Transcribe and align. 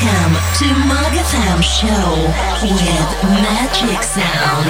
Welcome 0.00 0.34
to 0.54 0.66
Mug 0.86 1.12
FM 1.12 1.60
Show 1.60 2.22
with 2.62 3.24
Magic 3.42 4.00
Sound. 4.04 4.68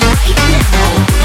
Right 0.00 1.12
now. 1.12 1.17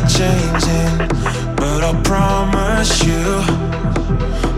not 0.00 0.10
changing, 0.10 0.98
but 1.56 1.82
I 1.82 1.92
promise 2.02 3.04
you 3.04 3.24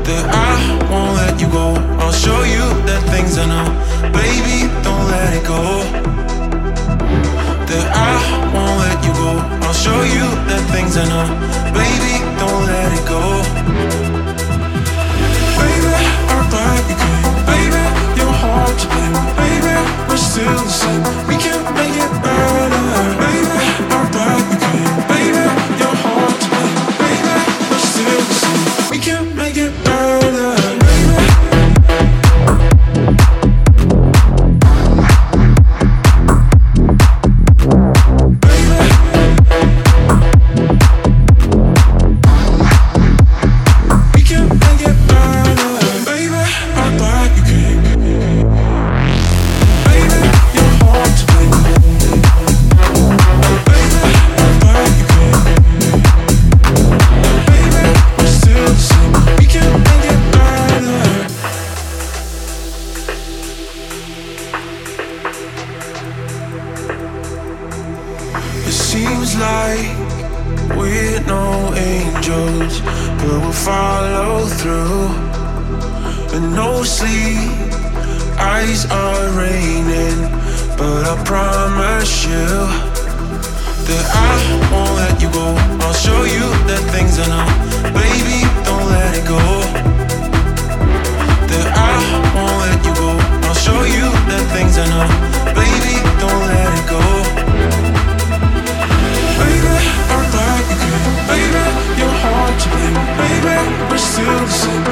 that 0.06 0.24
I 0.30 0.88
won't 0.90 1.16
let 1.16 1.40
you 1.40 1.48
go. 1.48 1.74
I'll 1.98 2.12
show 2.12 2.42
you 2.42 2.64
that 2.86 3.02
things 3.10 3.38
I 3.38 3.46
know, 3.46 3.66
baby, 4.12 4.68
don't 4.82 5.06
let 5.10 5.32
it 5.34 5.44
go. 5.46 5.62
That 7.70 7.86
I 7.94 8.14
won't 8.54 8.78
let 8.84 8.98
you 9.06 9.12
go. 9.14 9.30
I'll 9.66 9.74
show 9.74 10.02
you 10.02 10.26
that 10.48 10.62
things 10.72 10.96
I 10.96 11.04
know, 11.10 11.26
baby, 11.72 12.14
don't 12.38 12.62
let 12.66 12.92
it 12.98 13.04
go. 13.08 13.22
Baby, 15.58 15.94
I'm. 16.28 16.52
Baby, 17.46 17.82
to 18.78 18.86
blame. 18.92 19.14
Baby, 19.36 19.74
we're 20.08 20.16
still 20.16 20.52
the 20.52 20.70
same. 20.70 21.02
We 21.28 21.36
can 21.36 21.58
make 21.74 21.96
it. 21.96 22.22
Better. 22.22 22.31
Peace. 104.62 104.91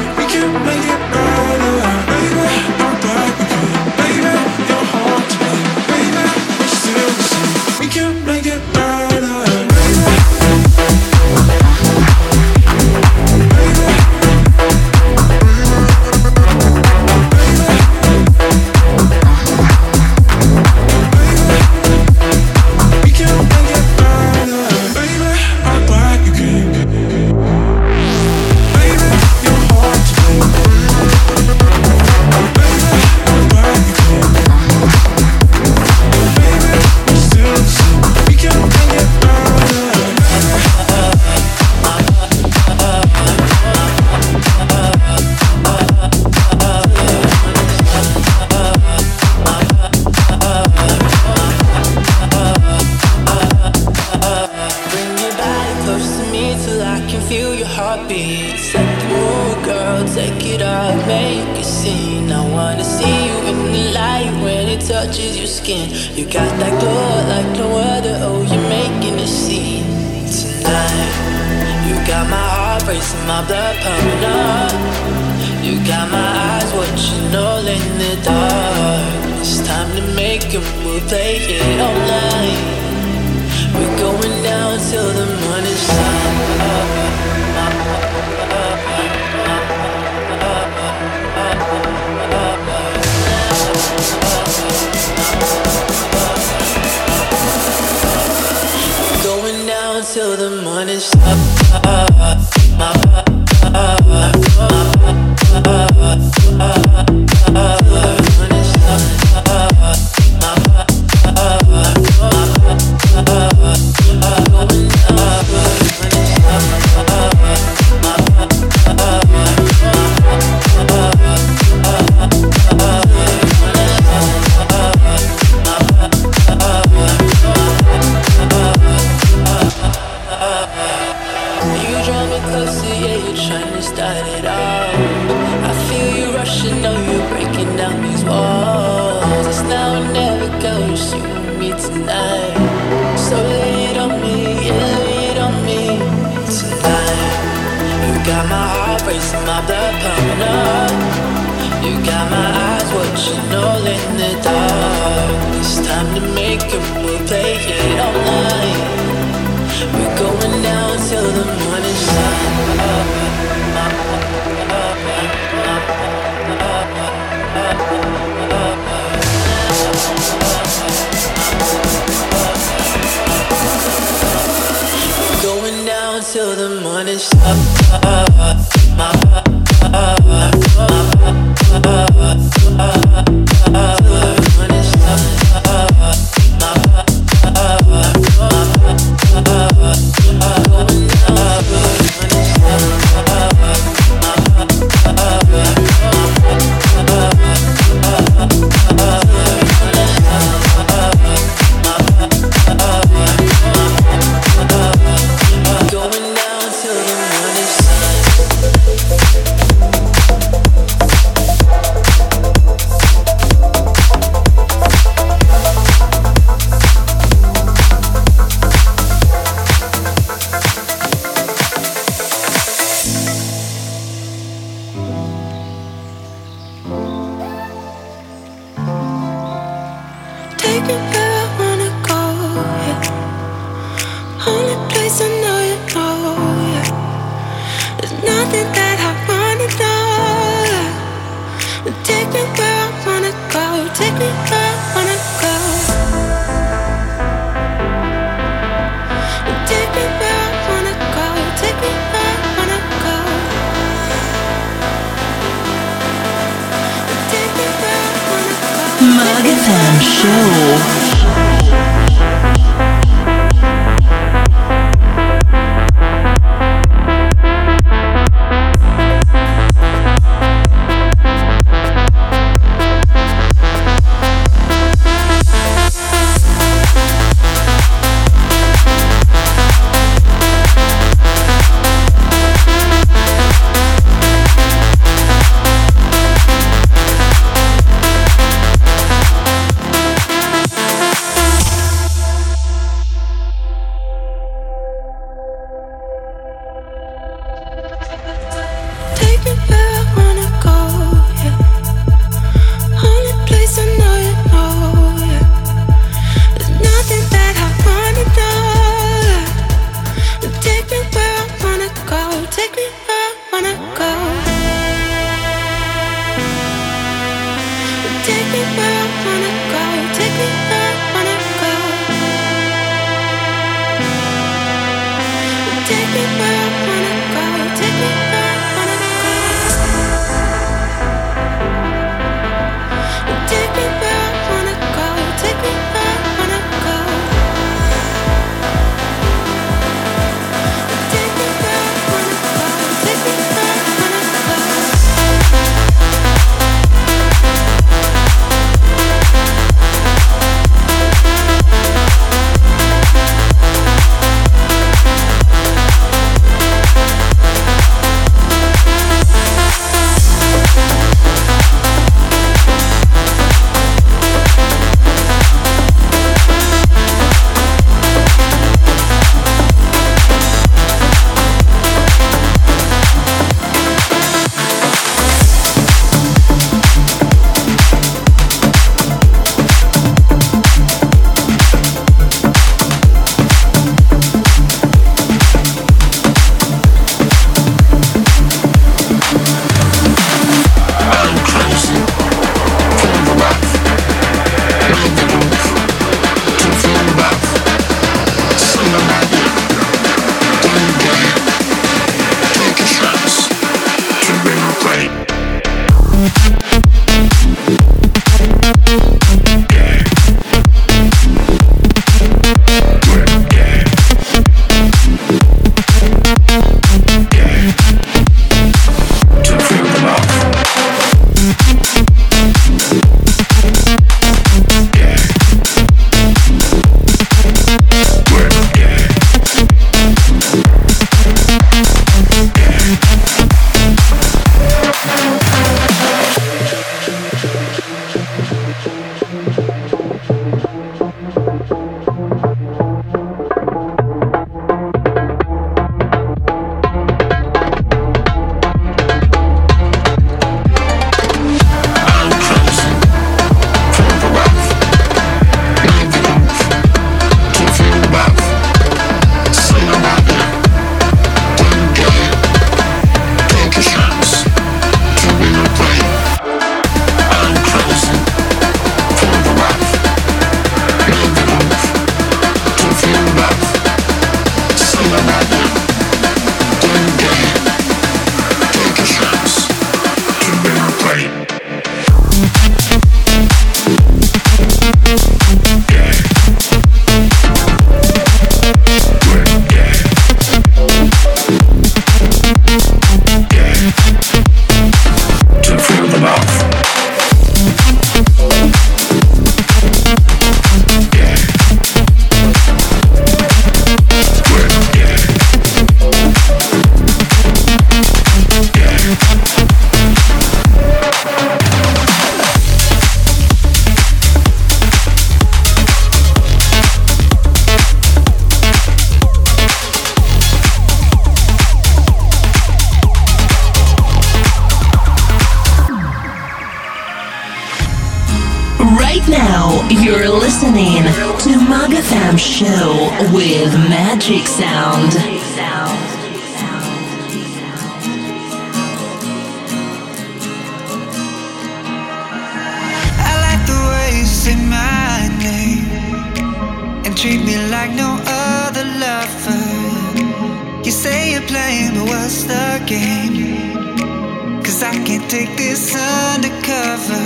this 555.71 555.95
undercover. 555.95 557.23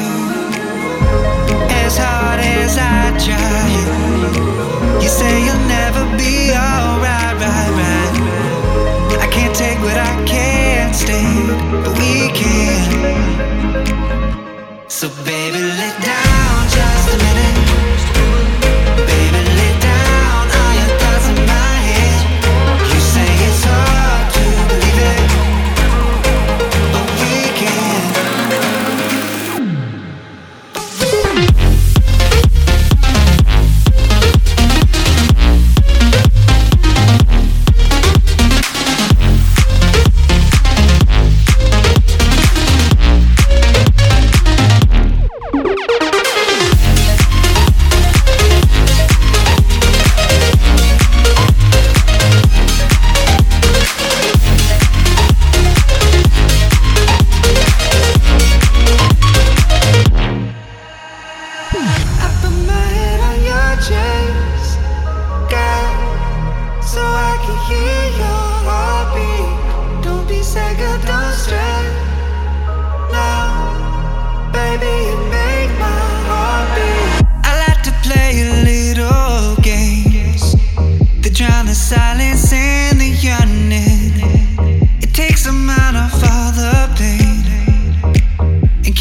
As 1.82 1.96
hard 1.96 2.40
as 2.40 2.76
I 2.76 3.16
try, 3.26 5.00
you 5.02 5.08
say 5.08 5.32
you'll 5.46 5.66
never 5.66 6.04
be 6.18 6.52
alright, 6.52 7.36
right, 7.44 7.70
right. 7.80 9.18
I 9.24 9.28
can't 9.32 9.54
take 9.54 9.78
what 9.78 9.96
I 9.96 10.14
can't 10.26 10.94
stand, 10.94 11.84
but 11.84 11.98
we 11.98 12.28
can. 12.38 12.53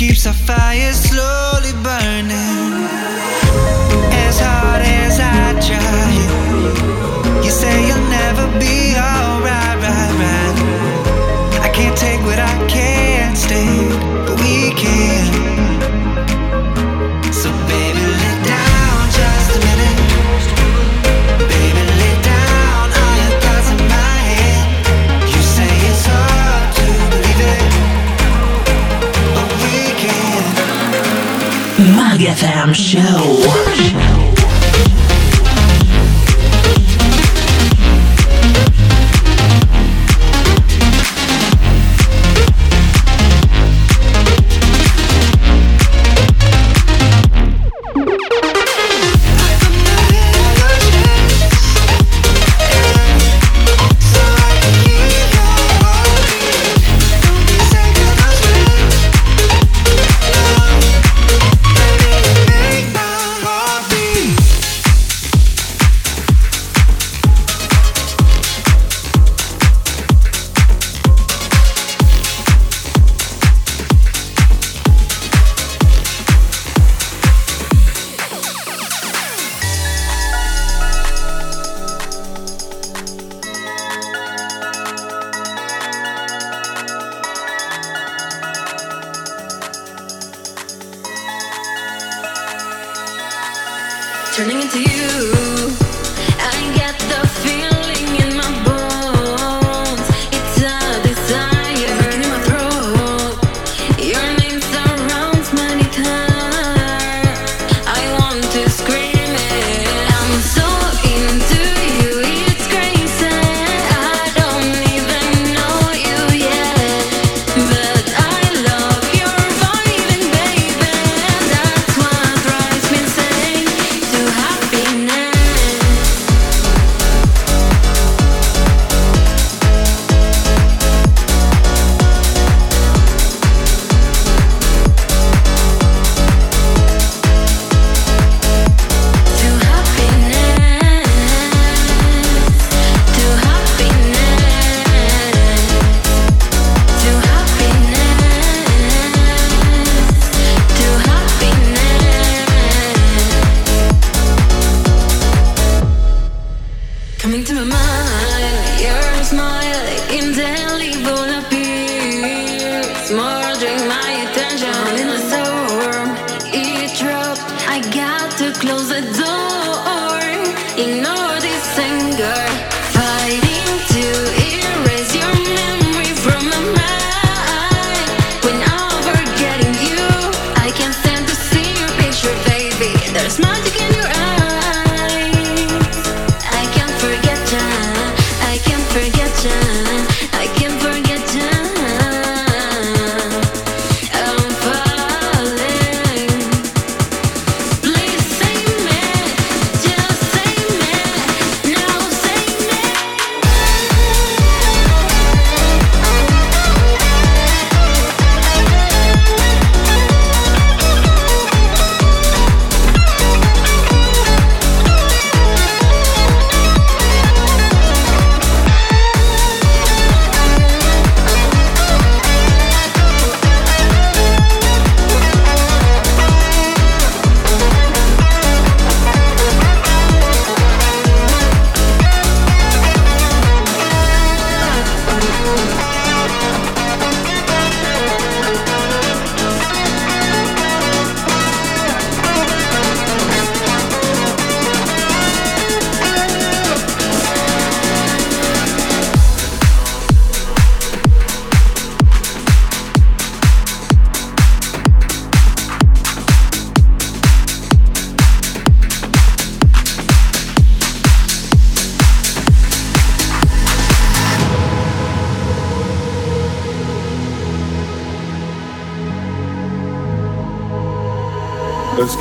keeps 0.08 0.26
our 0.26 0.34
fire 0.34 0.92
slowly 0.92 1.72
burning. 1.82 2.74
As 4.26 4.38
hard 4.38 4.82
as 4.82 5.18
I 5.18 5.54
try, 5.68 7.42
you 7.44 7.50
say 7.50 7.88
you'll 7.88 8.10
never 8.10 8.60
be. 8.60 8.93
Show. 32.74 34.43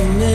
for 0.00 0.12
me. 0.14 0.29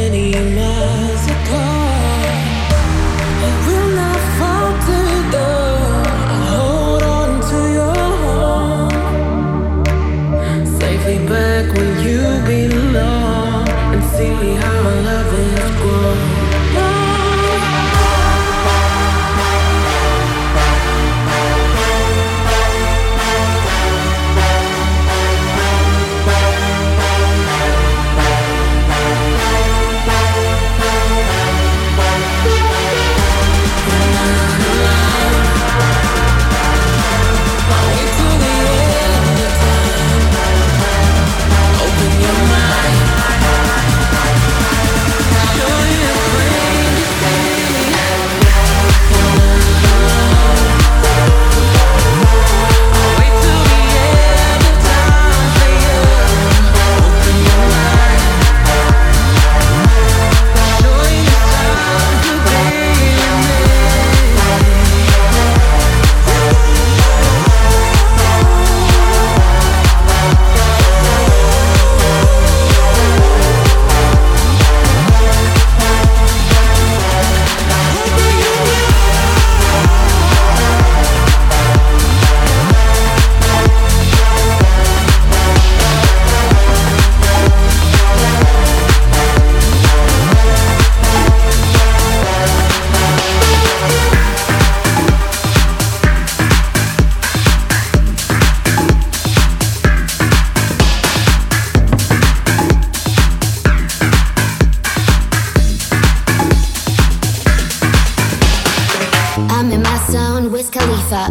Lisa. 111.05 111.27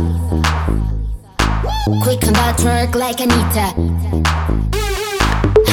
Quick 2.02 2.22
on 2.26 2.32
that 2.34 2.60
work 2.62 2.94
like 2.94 3.20
Anita. 3.20 3.74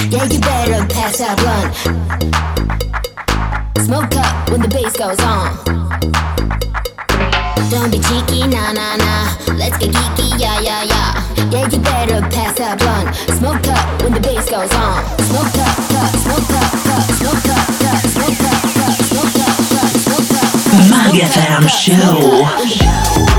Yeah, 0.10 0.26
you 0.26 0.40
better 0.40 0.86
pass 0.92 1.18
that 1.20 1.38
blunt. 1.38 1.76
Smoke 3.86 4.16
up 4.18 4.50
when 4.50 4.62
the 4.62 4.68
bass 4.68 4.98
goes 4.98 5.20
on. 5.22 5.54
Don't 7.70 7.92
be 7.92 8.00
cheeky, 8.00 8.48
nah 8.48 8.74
nah 8.74 8.98
nah. 8.98 9.38
Let's 9.54 9.78
get 9.78 9.94
geeky, 9.94 10.40
yeah 10.40 10.60
yeah 10.62 10.84
yeah. 10.84 11.22
Yeah, 11.52 11.70
you 11.70 11.80
better 11.80 12.22
pass 12.30 12.58
that 12.58 12.80
blunt. 12.80 13.16
Smoke 13.38 13.68
up 13.68 14.02
when 14.02 14.14
the 14.14 14.20
bass 14.20 14.50
goes 14.50 14.74
on. 14.74 15.06
Smoke 15.30 15.58
up, 15.62 15.78
up 16.02 16.16
smoke 16.26 16.50
up, 16.58 16.74
up, 16.90 17.06
smoke 17.22 17.50
up, 17.54 17.70
up, 17.86 18.02
smoke 18.10 18.50
up, 18.50 18.66
up, 18.82 18.98
smoke 18.98 19.38
up, 19.46 19.62
up, 19.78 19.94
smoke 20.02 20.34
up. 20.34 20.50
Show. 21.70 23.31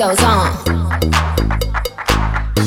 goes 0.00 0.22
on. 0.22 0.48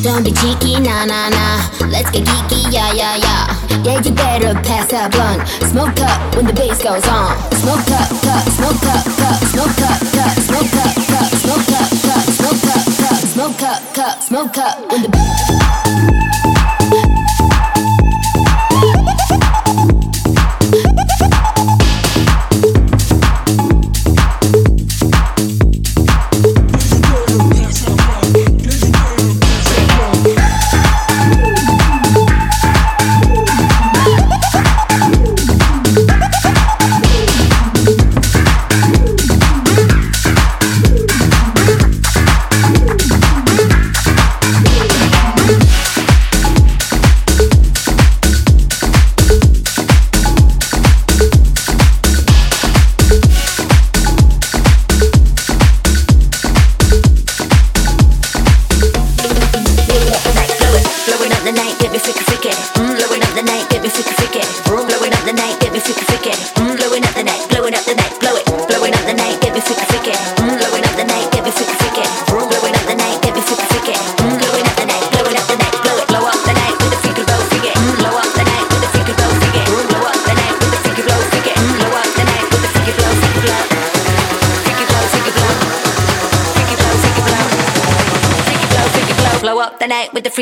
Don't 0.04 0.24
be 0.24 0.32
cheeky, 0.34 0.80
nah 0.80 1.04
nah 1.04 1.30
nah. 1.30 1.58
Let's 1.90 2.12
get 2.12 2.26
geeky, 2.30 2.72
yeah 2.72 2.94
yeah 2.94 3.16
yeah. 3.16 3.44
Yeah, 3.84 4.00
you 4.06 4.12
better 4.14 4.54
pass 4.62 4.92
that 4.92 5.10
blunt. 5.12 5.42
Smoke 5.66 6.00
up 6.06 6.36
when 6.36 6.46
the 6.46 6.54
bass 6.54 6.78
goes 6.84 7.08
on. 7.10 7.34
Smoke 7.58 7.90
up, 7.90 8.12
up, 8.30 8.46
smoke 8.54 8.86
up, 8.86 9.06
up, 9.26 9.40
smoke 9.50 9.82
up, 9.82 10.00
up, 10.14 10.34
smoke 10.46 10.78
up, 10.78 10.94
up, 11.10 11.30
smoke 11.42 11.74
up, 11.74 11.90
up, 12.06 12.22
smoke 12.38 12.70
up, 12.70 13.02
up, 13.02 13.22
smoke 13.34 13.64
up, 13.64 13.98
up, 13.98 14.22
smoke 14.22 14.58
up 14.60 14.92
when 14.92 15.02
the 15.02 15.63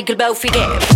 Tinkerbell 0.02 0.34
forget. 0.34 0.91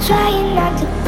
Trying 0.00 0.54
not 0.54 0.78
to, 0.78 1.05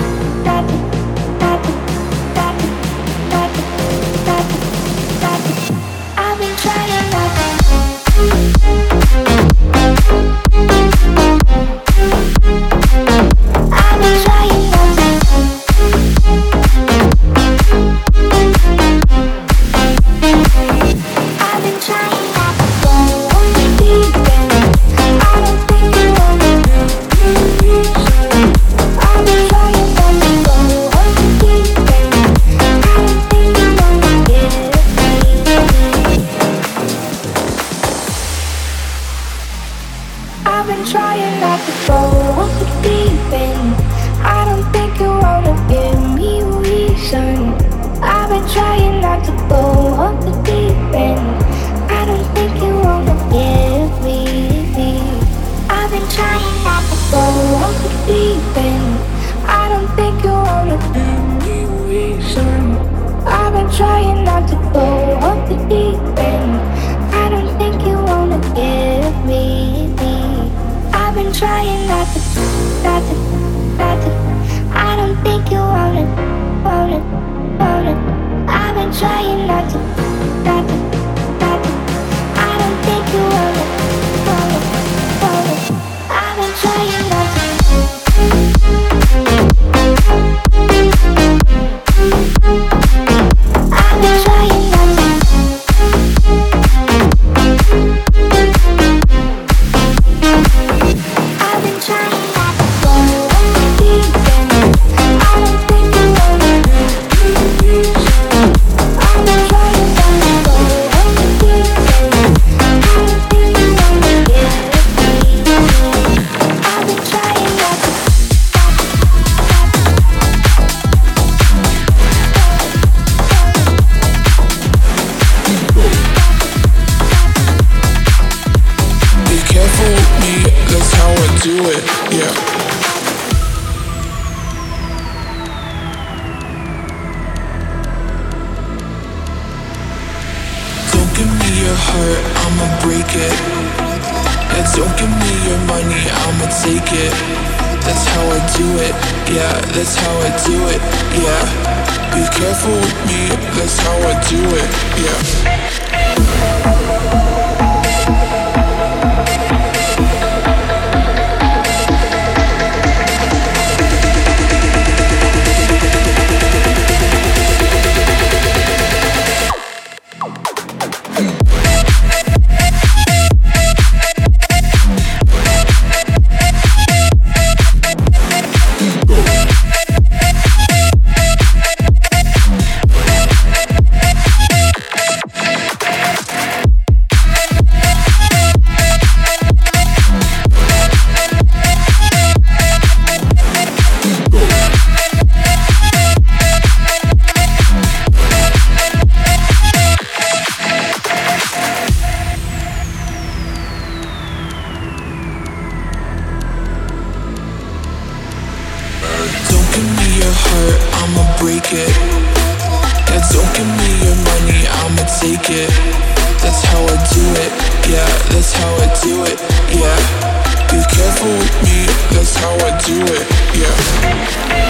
with 221.36 221.62
me. 221.62 221.84
That's 222.14 222.34
how 222.36 222.54
I 222.54 222.78
do 222.86 223.02
it. 223.02 223.26
Yeah. 223.58 224.67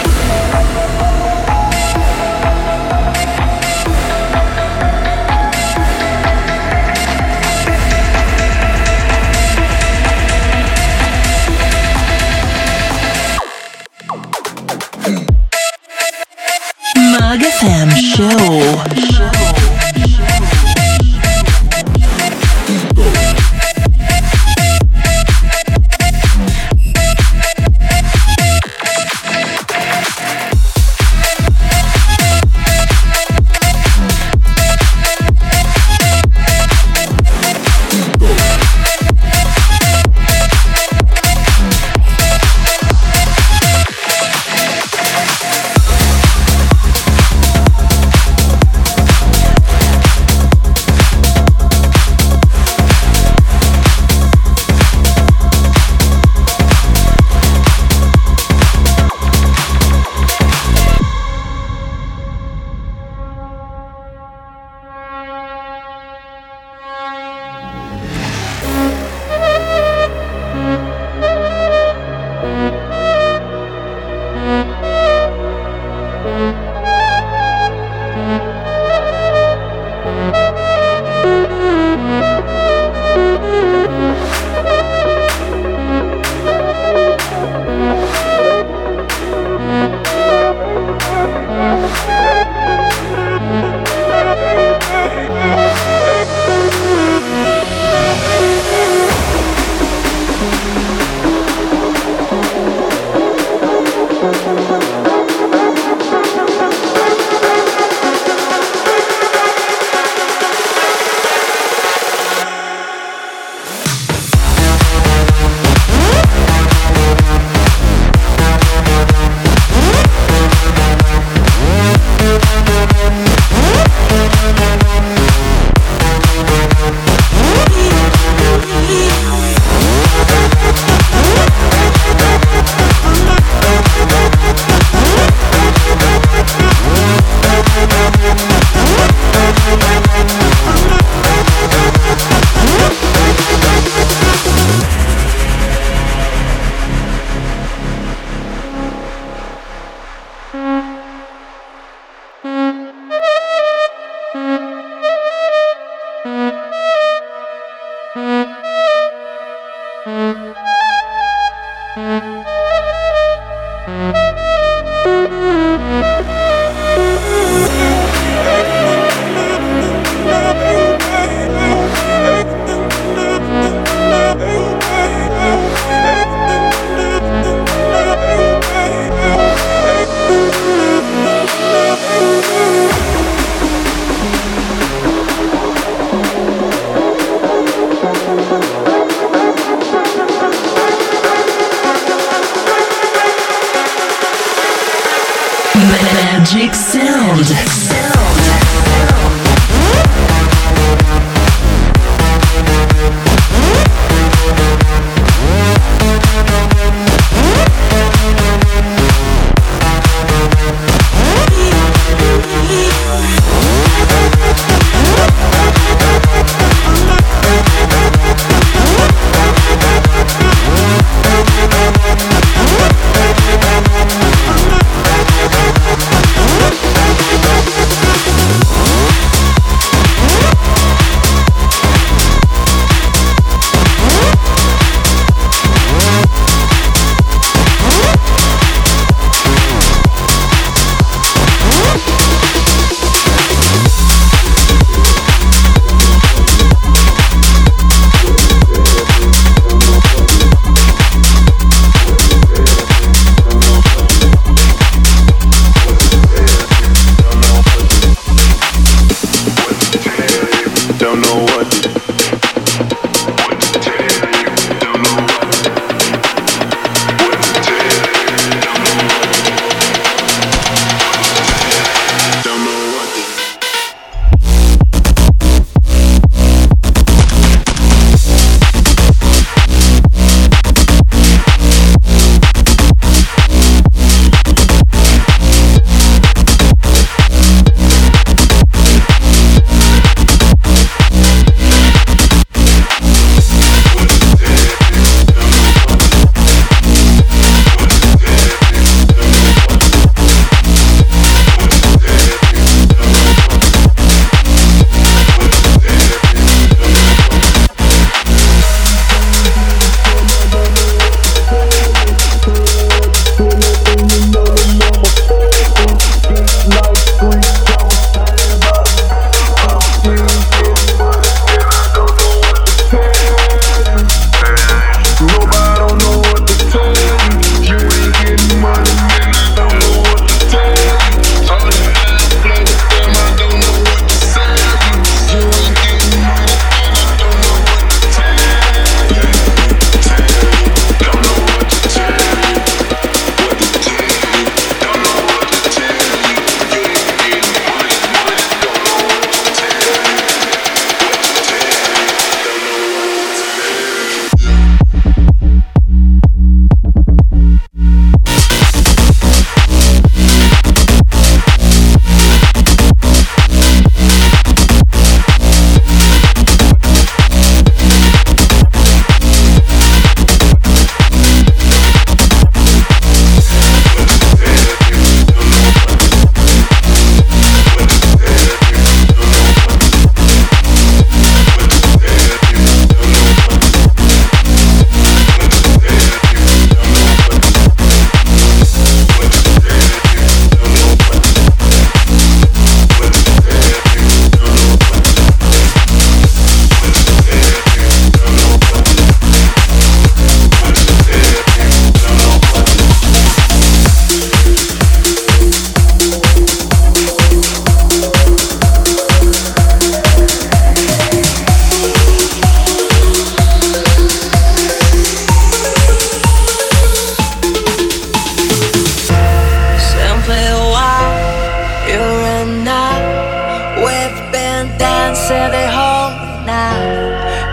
sail 425.29 425.53
it 425.53 425.69
home 425.69 426.15
now 426.43 426.73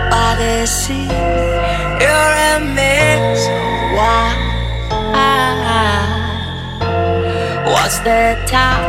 by 0.09 0.29
the 0.41 0.65
sea. 0.65 1.09
You're 2.01 2.33
a 2.49 2.53
mix. 2.77 3.23
Why? 3.97 4.25
What's 7.73 7.99
the 7.99 8.23
time? 8.47 8.87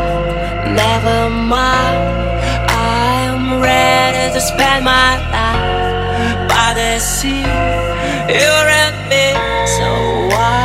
Never 0.84 1.28
mind. 1.28 2.00
I'm 2.70 3.60
ready 3.60 4.32
to 4.32 4.40
spend 4.40 4.86
my 4.86 5.10
life 5.36 6.48
by 6.48 6.68
the 6.80 6.92
sea. 6.98 7.44
You're 8.40 8.68
a 8.82 8.86
So 9.76 9.88
Why? 10.32 10.64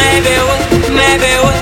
Maybe 0.00 0.34
we, 0.48 0.56
maybe 1.00 1.30
we. 1.44 1.53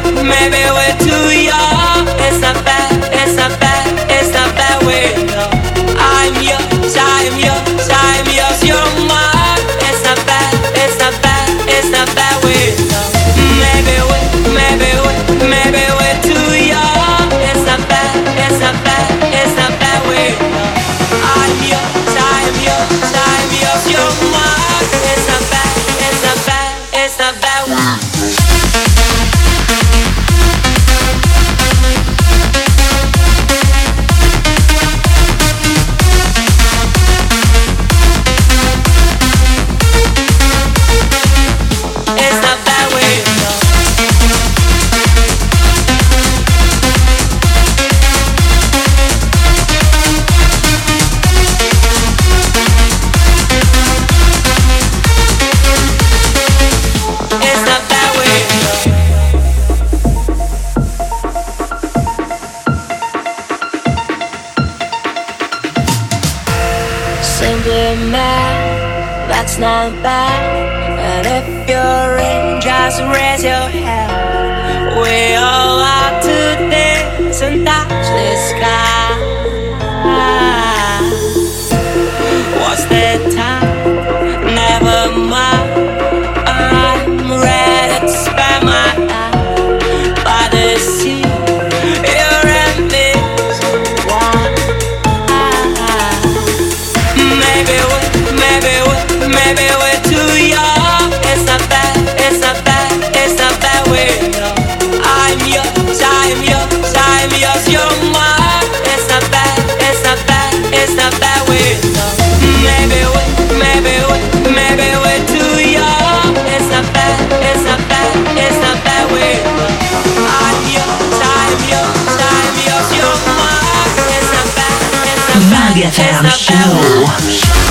Dance 126.23 126.39
Show. 126.39 127.62